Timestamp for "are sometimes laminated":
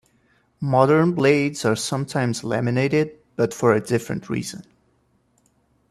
1.63-3.19